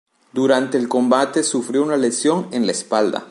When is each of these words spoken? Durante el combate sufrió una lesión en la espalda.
Durante 0.33 0.79
el 0.79 0.89
combate 0.89 1.43
sufrió 1.43 1.83
una 1.83 1.95
lesión 1.95 2.47
en 2.53 2.65
la 2.65 2.71
espalda. 2.71 3.19